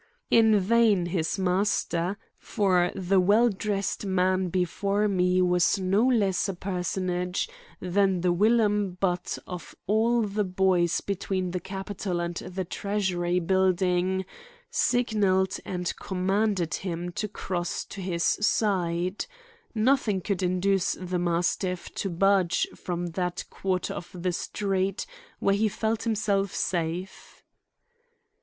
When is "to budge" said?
21.93-22.67